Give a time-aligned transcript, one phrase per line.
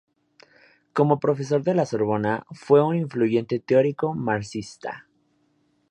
[0.93, 5.07] Como profesor de La Sorbona, fue un influyente teórico marxista.